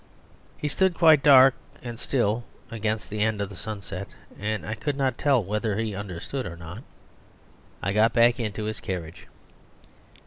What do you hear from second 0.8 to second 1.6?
quite dark